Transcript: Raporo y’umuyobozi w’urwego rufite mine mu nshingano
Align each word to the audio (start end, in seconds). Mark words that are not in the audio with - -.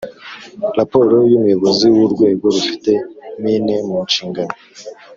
Raporo 0.77 1.15
y’umuyobozi 1.31 1.85
w’urwego 1.95 2.45
rufite 2.55 2.91
mine 3.43 3.75
mu 3.87 3.97
nshingano 4.07 4.53